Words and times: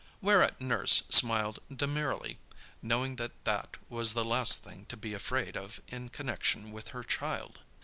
Whereat 0.19 0.59
nurse 0.59 1.03
smiled 1.09 1.59
demurely, 1.69 2.39
knowing 2.81 3.17
that 3.17 3.33
that 3.43 3.77
was 3.87 4.13
the 4.15 4.25
last 4.25 4.63
thing 4.63 4.85
to 4.87 4.97
be 4.97 5.13
afraid 5.13 5.55
of 5.55 5.79
in 5.89 6.09
connexion 6.09 6.71
with 6.71 6.87
her 6.87 7.03
child. 7.03 7.59